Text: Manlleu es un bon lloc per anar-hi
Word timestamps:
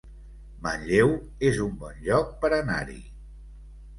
Manlleu 0.61 1.11
es 1.49 1.59
un 1.67 1.77
bon 1.83 2.01
lloc 2.07 2.33
per 2.45 2.53
anar-hi 2.57 2.99